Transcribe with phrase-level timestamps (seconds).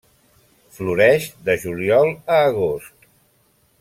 [0.77, 3.09] Floreix de juliol a agost.